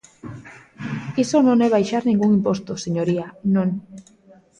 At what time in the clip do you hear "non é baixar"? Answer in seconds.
1.47-2.03